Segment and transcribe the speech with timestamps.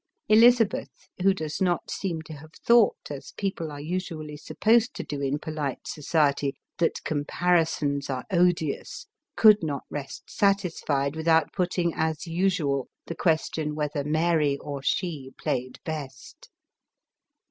[0.27, 5.21] Elizabeth, who does not seem to have thought as people are usually supposed to do
[5.21, 12.87] in polite society, that" comparisons are odious," could not rest satisfied without putting, as usual,
[13.05, 16.49] the question whether Mary or she played best